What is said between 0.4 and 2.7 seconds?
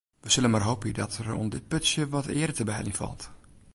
mar hoopje dat der oan dit putsje wat eare te